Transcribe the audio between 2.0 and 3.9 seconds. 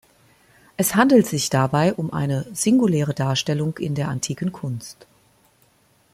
eine singuläre Darstellung